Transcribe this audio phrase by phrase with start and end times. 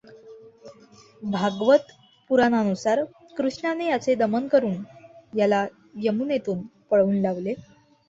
[1.23, 1.91] भागवत
[2.29, 3.03] पुराणानुसार
[3.37, 4.83] कृष्णाने याचे दमन करून
[5.37, 5.65] याला
[6.03, 7.53] यमुनेतून पळवून लावले.